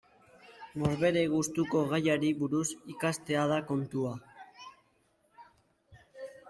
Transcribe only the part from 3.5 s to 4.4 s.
da kontua.